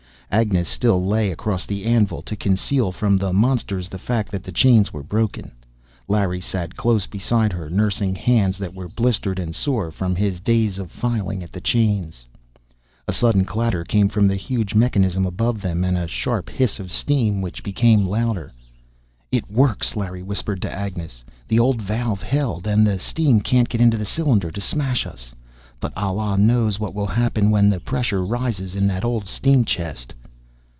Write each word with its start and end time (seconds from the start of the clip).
Agnes 0.33 0.69
still 0.69 1.05
lay 1.05 1.29
across 1.29 1.65
the 1.65 1.83
anvil, 1.83 2.21
to 2.21 2.37
conceal 2.37 2.93
from 2.93 3.17
the 3.17 3.33
monsters 3.33 3.89
the 3.89 3.97
fact 3.97 4.31
that 4.31 4.43
the 4.43 4.51
chains 4.53 4.93
were 4.93 5.03
broken. 5.03 5.51
Larry 6.07 6.39
sat 6.39 6.77
close 6.77 7.05
beside 7.05 7.51
her, 7.51 7.69
nursing 7.69 8.15
hands 8.15 8.57
that 8.57 8.73
were 8.73 8.87
blistered 8.87 9.39
and 9.39 9.53
sore 9.53 9.91
from 9.91 10.15
his 10.15 10.39
days 10.39 10.79
of 10.79 10.89
filing 10.89 11.43
at 11.43 11.51
the 11.51 11.59
chains. 11.59 12.25
A 13.09 13.11
sudden 13.11 13.43
clatter 13.43 13.83
came 13.83 14.07
from 14.07 14.25
the 14.25 14.37
huge 14.37 14.73
mechanism 14.73 15.25
above 15.25 15.59
them, 15.61 15.83
and 15.83 15.97
a 15.97 16.07
sharp 16.07 16.49
hiss 16.49 16.79
of 16.79 16.93
steam, 16.93 17.41
which 17.41 17.61
became 17.61 18.05
louder. 18.07 18.53
"It 19.33 19.51
works!" 19.51 19.97
Larry 19.97 20.23
whispered 20.23 20.61
to 20.61 20.71
Agnes. 20.71 21.25
"The 21.49 21.59
old 21.59 21.81
valve 21.81 22.23
held, 22.23 22.65
and 22.65 22.87
the 22.87 22.99
steam 22.99 23.41
can't 23.41 23.67
get 23.67 23.81
into 23.81 23.97
the 23.97 24.05
cylinder 24.05 24.49
to 24.51 24.61
smash 24.61 25.05
us! 25.05 25.33
But 25.81 25.91
Allah 25.97 26.37
knows 26.37 26.79
what 26.79 26.95
will 26.95 27.07
happen 27.07 27.51
when 27.51 27.69
the 27.69 27.81
pressure 27.81 28.23
rises 28.23 28.75
in 28.75 28.87
that 28.87 29.03
old 29.03 29.27
steam 29.27 29.65
chest!" 29.65 30.13